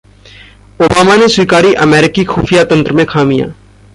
Obama 0.79 1.15
ने 1.15 1.27
स्वीकारी 1.27 1.73
अमेरिकी 1.83 2.23
खुफिया 2.23 2.63
तंत्र 2.63 2.93
में 2.93 3.05
खामियां 3.05 3.49